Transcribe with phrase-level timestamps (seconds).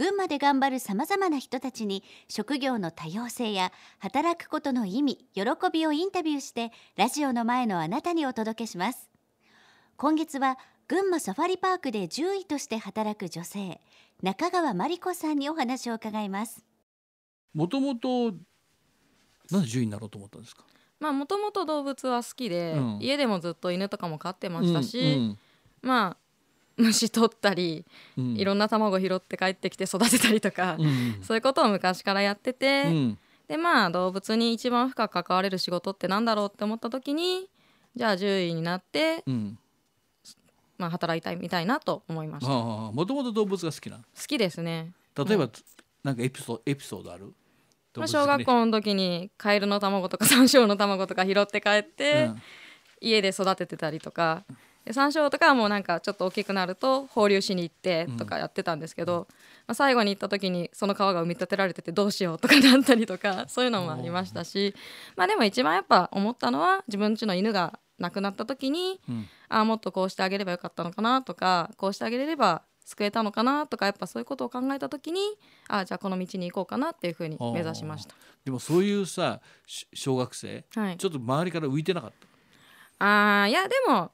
[0.00, 9.10] 群馬で頑張るさまざまな人たちに職業の多様性や働くことの意味喜びをインタビューしてラジオの前のあなたにお届けします。
[9.98, 10.56] 今月は
[10.88, 13.78] 群馬サファリパークで獣医として働く女性
[14.22, 16.64] 中川真理子さんにお話を伺います。
[17.52, 18.38] もともとなんで
[19.50, 20.64] 獣医になろうと思ったんですか？
[20.98, 22.98] まあもともと動物は好きで、うん。
[23.02, 25.38] 家でもずっと犬とかも飼ってましたし、うん。
[25.82, 26.16] まあ
[26.80, 27.84] 虫取ったり、
[28.16, 28.36] うん。
[28.36, 31.18] いろんな卵拾って帰ってきて育てたりとか、うん。
[31.22, 33.18] そういうことを昔からやってて、うん。
[33.48, 37.48] でまあ動物に一番深く関われる仕事ってなんだろうって思った時に
[37.96, 39.58] じゃあ獣医になって、うん。
[40.78, 42.50] まあ、働いたいみたいなと思いました。
[42.50, 44.02] もともと動物が好きなの？
[44.26, 44.92] きですね。
[45.14, 45.52] 例えば、う
[46.02, 47.34] なんかエピソードエピソードある？
[47.96, 52.42] まあ、小学校の時にカエルの卵とかサンショウの卵とか拾って帰って、うん。
[53.02, 54.44] 家で育ててたりとか
[54.84, 59.26] で山椒とかはもうなんかちょっと大きくなると放流しに行ってとかやってたんですけど、
[59.66, 64.74] まあ、最後に行った時にその川が埋め立てられててどうしようとかなったりとか そういうのもありましたし、
[65.16, 69.28] まあ、でも一番やっぱ思ったのは自分家の犬が亡くなった時にうん。
[69.52, 75.20] ああもっとこうしてあげればよかったのかなとかこうしてあげれれば救えたのかなとかやっぱそういうことを考えた時に
[75.68, 78.14] ああじゃあこの道に行こうかなっていうふうに目指しました。
[78.44, 82.12] でもそういうさし小学生はい、ちょっと周りから浮いてなかっ
[83.00, 84.12] あーいやでも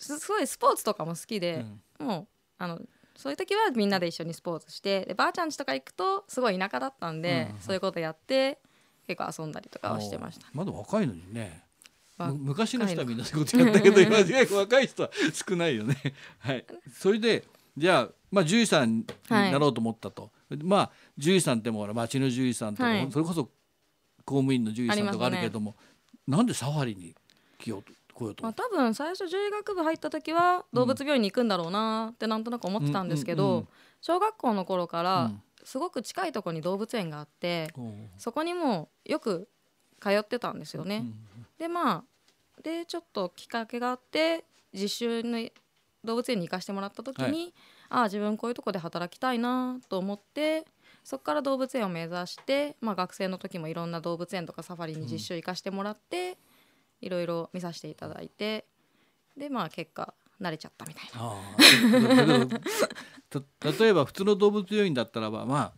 [0.00, 1.64] すすごいスポーツとかも好きた、で
[2.00, 2.06] う、ん。
[2.06, 2.26] もう
[2.58, 2.80] あの
[3.16, 7.60] そういう時はみんなで一緒にスポーツしてでばあちゃん家とか行くとすごい田舎だったんで、うん。
[7.60, 8.58] そういうことやって
[9.06, 10.46] 結構遊んだりとかはしてました。
[10.52, 11.62] まだ若いのにね。
[12.18, 14.18] 昔の人はみんなそういうことやったけど 今
[14.58, 15.96] 若い人は少ないよね。
[16.38, 16.66] はい。
[16.92, 17.44] それで
[17.76, 20.30] じゃあまあ獣医さんになろうと思ったと、
[20.62, 23.10] まあ獣医さんってもうほら町の獣医さんとか、はい。
[23.10, 23.44] それこそ
[24.24, 25.76] 公務員の獣医さんとかあるけれども、
[26.26, 27.14] なんでサファリに
[27.58, 28.44] 来ようと来ようと。
[28.44, 33.66] まあ、多分最初獣医学部入った時は動物病院に行くんだろうなってなんとなく思ってたんですけど、
[34.00, 35.42] 小学校の頃からうん。
[35.62, 37.70] すごく近いところに動物園があって、
[38.16, 39.46] そこにもよく
[40.00, 41.04] 通ってたんですよね。
[41.58, 42.04] でまあ
[42.62, 45.52] でちょっときっかけがあって実習に
[46.02, 47.52] 動物園に行かしてもらった時に、
[47.90, 50.64] ああ自分こういうとこで働きたいなと思って
[51.04, 56.38] そこから動物園を目指して、まあ、学生の時もいろんな動物園とかサファリに実習行かしてもらって、
[57.00, 58.66] いろいろ見させていただいて
[59.36, 61.34] でまあ結果慣れちゃったみたいな。
[63.78, 65.72] 例えば普通の動物病院だったらばまあ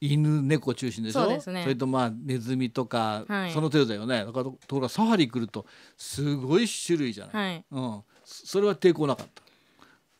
[0.00, 1.22] 犬猫中心でしょ？
[1.22, 1.64] そうですね。
[1.66, 3.52] れとまあネズミとか、はい。
[3.52, 4.24] その程度だよね。
[4.24, 5.66] だからところがサファリ来ると
[5.96, 7.64] すごい種類じゃない、はい。
[7.70, 9.42] うん、そそれは抵抗なかった。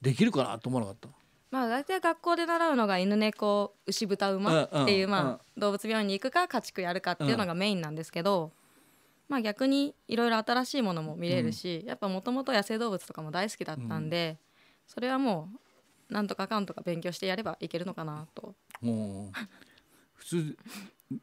[0.01, 1.09] できるかなと思わなかった
[1.53, 8.53] まあ、大体学校で習うのが犬猫牛豚馬っていう、まあ、動物病院に行くか家畜やるかっていうのがメインなんですけど、
[9.29, 14.39] まあ、逆にいろいろ新しいものも見れるし、やっぱもともと野生動物とかも大好きだったんで、
[14.87, 15.49] それはも
[16.11, 18.55] うなんとかかんとか勉強してやればいけるのかなと。
[18.81, 19.39] もう
[20.15, 20.57] 普通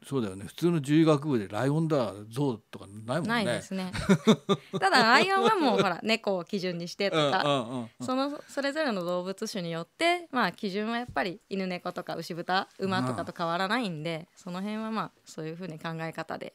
[0.04, 0.44] そうだよね。
[0.46, 3.28] 普通の獣医学部でライオンだゾウとかないもんね。
[3.28, 3.92] ないですね。
[4.78, 7.90] ただライオンはもうほら猫を基準にしてとか、うんうんうん。
[8.00, 16.54] そのそれぞれの動物種によって、まあ、基準はやっぱり犬猫とか牛豚馬とかと変わらないんで、その辺はまあそういうふうに考え方で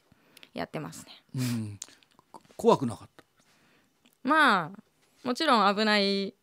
[0.56, 1.12] やってますね。
[1.34, 1.78] うん。
[2.32, 3.24] こ怖くなかった？
[4.22, 4.78] まあ
[5.22, 6.34] もちろん危ない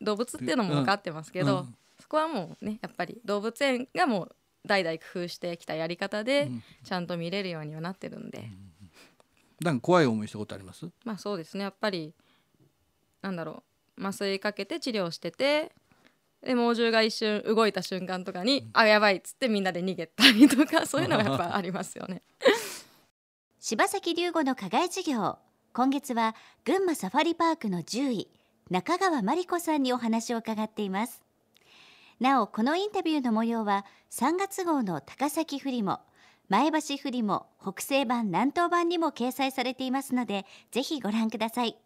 [0.00, 1.74] 動物っていうのも分かってますけど、うん。
[2.00, 4.36] そこはもうねやっぱり動物園がもう
[4.66, 6.62] 代々工夫してきたやり方で、うん。
[6.84, 8.50] ちゃんと見れるようにはなってるんで、
[9.60, 10.86] なんか怖い思いしたことあります？
[11.04, 11.64] まあそうですね。
[11.64, 12.14] やっぱり
[13.22, 13.62] なんだろ
[13.98, 15.72] う麻酔かけて治療してて
[16.42, 22.22] で猛獣が一瞬動いた瞬間とかに、あやばいっつってみんなで逃げたりとかそういうのがやっぱありますよね。
[23.62, 25.36] 柴崎龍吾の課外授業。
[25.74, 26.34] 今月は
[26.64, 28.28] 群馬サファリパークの獣医
[28.70, 31.22] 中川真理子さんにお話を伺っています。
[32.20, 36.00] なおこのインタビューの模様は3月号の高崎フリモ
[36.48, 41.76] 前橋フリモ北西版南東版にも掲載されていますのでぜひご覧ください。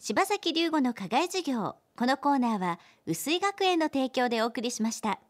[0.00, 5.20] 柴崎龍吾の課外授業このコーナーは薄井学園の提供でお送りしました。